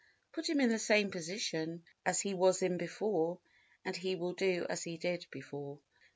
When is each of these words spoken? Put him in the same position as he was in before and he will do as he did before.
Put 0.31 0.49
him 0.49 0.59
in 0.61 0.69
the 0.69 0.79
same 0.79 1.11
position 1.11 1.83
as 2.07 2.19
he 2.21 2.33
was 2.33 2.63
in 2.63 2.79
before 2.79 3.37
and 3.85 3.95
he 3.95 4.15
will 4.15 4.33
do 4.33 4.65
as 4.67 4.81
he 4.81 4.97
did 4.97 5.27
before. 5.29 5.77